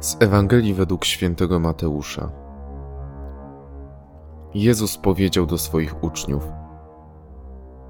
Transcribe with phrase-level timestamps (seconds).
[0.00, 2.30] Z Ewangelii według świętego Mateusza.
[4.54, 6.42] Jezus powiedział do swoich uczniów: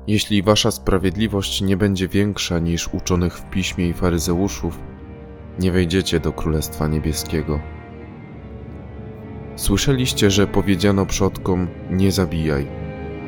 [0.06, 4.79] Jeśli wasza sprawiedliwość nie będzie większa niż uczonych w piśmie i faryzeuszów,
[5.60, 7.60] nie wejdziecie do Królestwa Niebieskiego.
[9.56, 12.66] Słyszeliście, że powiedziano przodkom: Nie zabijaj,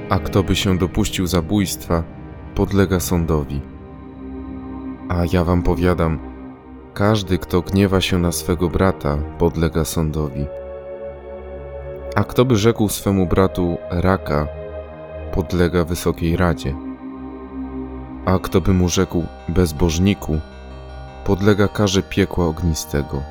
[0.08, 2.02] a kto by się dopuścił zabójstwa,
[2.54, 3.60] podlega sądowi.
[5.08, 6.29] A ja wam powiadam,
[6.94, 10.46] każdy, kto gniewa się na swego brata, podlega sądowi.
[12.14, 14.46] A kto by rzekł swemu bratu raka,
[15.32, 16.74] podlega wysokiej radzie.
[18.26, 20.40] A kto by mu rzekł bezbożniku,
[21.24, 23.22] podlega karze piekła ognistego.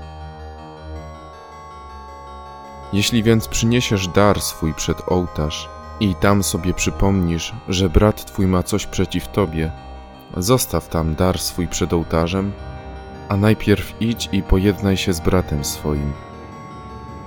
[2.93, 8.63] Jeśli więc przyniesiesz dar swój przed ołtarz i tam sobie przypomnisz, że brat twój ma
[8.63, 9.71] coś przeciw tobie,
[10.37, 12.51] zostaw tam dar swój przed ołtarzem
[13.29, 16.11] a najpierw idź i pojednaj się z bratem swoim.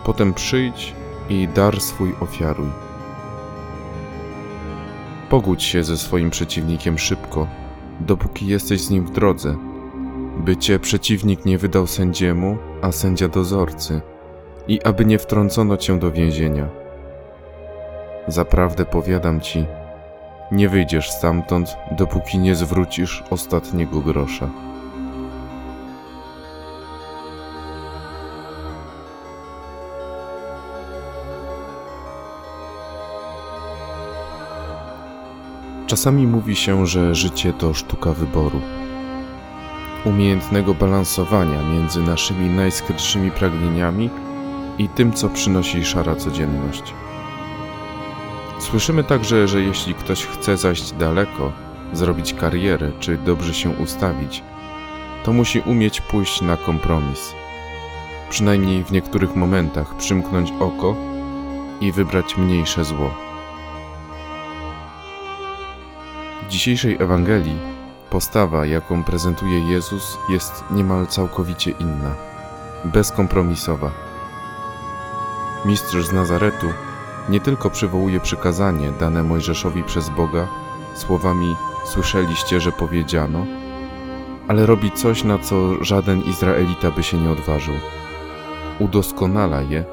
[0.05, 0.95] Potem przyjdź
[1.29, 2.69] i dar swój ofiaruj.
[5.31, 7.47] Pogódź się ze swoim przeciwnikiem szybko,
[8.01, 9.57] dopóki jesteś z nim w drodze,
[10.39, 14.01] by cię przeciwnik nie wydał sędziemu, a sędzia dozorcy,
[14.69, 16.69] i aby nie wtrącono cię do więzienia.
[18.29, 19.65] Zaprawdę powiadam ci,
[20.53, 24.51] nie wyjdziesz stamtąd, dopóki nie zwrócisz ostatniego grosza.
[35.93, 38.61] Czasami mówi się, że życie to sztuka wyboru,
[40.05, 44.11] umiejętnego balansowania między naszymi najskrytszymi pragnieniami
[44.79, 46.83] i tym, co przynosi szara codzienność.
[48.59, 51.53] Słyszymy także, że jeśli ktoś chce zajść daleko,
[51.93, 54.43] zrobić karierę czy dobrze się ustawić,
[55.25, 57.35] to musi umieć pójść na kompromis.
[58.31, 60.97] Przynajmniej w niektórych momentach przymknąć oko
[61.81, 63.32] i wybrać mniejsze zło.
[66.53, 67.59] Dzisiejszej Ewangelii
[68.11, 72.15] postawa, jaką prezentuje Jezus, jest niemal całkowicie inna,
[72.85, 73.91] bezkompromisowa.
[75.65, 76.67] Mistrz z Nazaretu
[77.29, 80.49] nie tylko przywołuje przykazanie dane Mojżeszowi przez Boga
[80.95, 83.47] słowami Słyszeliście, że powiedziano,
[84.49, 87.75] ale robi coś, na co żaden Izraelita by się nie odważył.
[88.79, 89.85] Udoskonala je,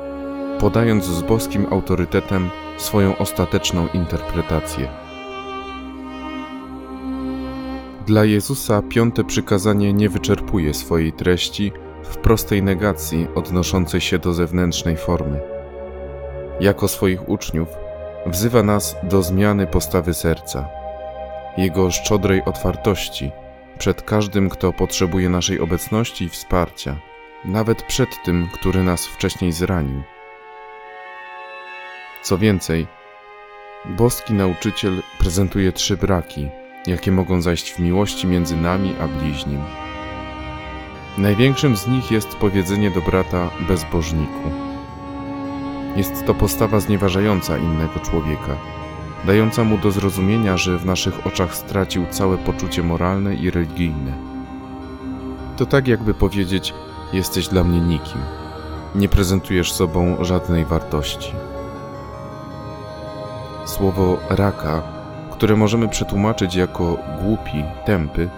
[0.60, 5.09] podając z boskim autorytetem swoją ostateczną interpretację.
[8.10, 11.72] Dla Jezusa piąte przykazanie nie wyczerpuje swojej treści
[12.04, 15.40] w prostej negacji odnoszącej się do zewnętrznej formy.
[16.60, 17.68] Jako swoich uczniów
[18.26, 20.70] wzywa nas do zmiany postawy serca,
[21.58, 23.32] jego szczodrej otwartości
[23.78, 26.96] przed każdym, kto potrzebuje naszej obecności i wsparcia,
[27.46, 30.04] nawet przed tym, który nas wcześniej zranił.
[32.24, 32.88] Co więcej,
[33.86, 36.50] boski nauczyciel prezentuje trzy braki
[36.88, 39.62] jakie mogą zajść w miłości między nami a bliźnim.
[41.18, 44.52] Największym z nich jest powiedzenie do brata bezbożniku.
[45.96, 48.58] Jest to postawa znieważająca innego człowieka,
[49.26, 54.14] dająca mu do zrozumienia, że w naszych oczach stracił całe poczucie moralne i religijne.
[55.58, 56.74] To tak jakby powiedzieć:
[57.14, 58.22] Jesteś dla mnie nikim,
[58.96, 61.32] nie prezentujesz sobą żadnej wartości.
[63.66, 64.99] Słowo raka
[65.40, 68.30] które możemy przetłumaczyć jako głupi, tępy,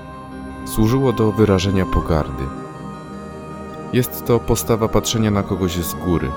[0.65, 2.43] służyło do wyrażenia pogardy.
[3.93, 6.31] Jest to postawa patrzenia na kogoś z góry,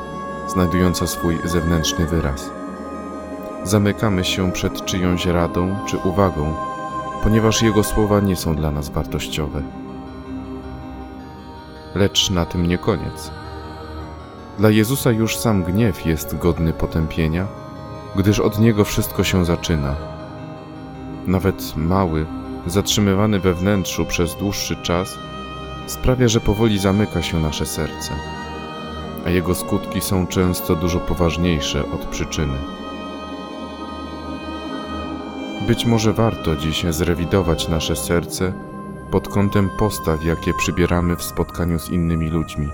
[0.48, 2.50] znajdująca swój zewnętrzny wyraz.
[3.64, 6.54] Zamykamy się przed czyjąś radą czy uwagą,
[7.22, 9.62] ponieważ jego słowa nie są dla nas wartościowe.
[11.94, 13.31] Lecz na tym nie koniec.
[14.58, 17.46] Dla Jezusa już sam gniew jest godny potępienia,
[18.16, 20.13] gdyż od niego wszystko się zaczyna
[21.27, 22.27] nawet mały,
[22.67, 25.19] zatrzymywany we wnętrzu przez dłuższy czas,
[25.87, 28.11] sprawia, że powoli zamyka się nasze serce,
[29.26, 32.59] a jego skutki są często dużo poważniejsze od przyczyny.
[35.67, 38.53] Być może warto dziś zrewidować nasze serce
[39.11, 42.69] pod kątem postaw, jakie przybieramy w spotkaniu z innymi ludźmi.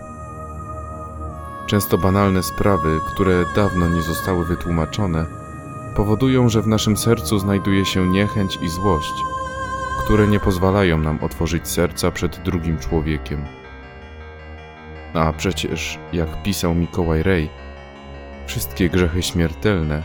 [1.66, 5.26] Często banalne sprawy, które dawno nie zostały wytłumaczone,
[5.96, 9.14] powodują, że w naszym sercu znajduje się niechęć i złość,
[10.04, 13.44] które nie pozwalają nam otworzyć serca przed drugim człowiekiem.
[15.14, 17.50] A przecież, jak pisał Mikołaj Rej,
[18.46, 20.02] wszystkie grzechy śmiertelne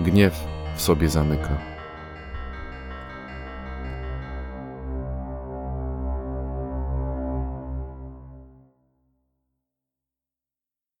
[0.00, 0.44] gniew
[0.76, 1.73] w sobie zamyka.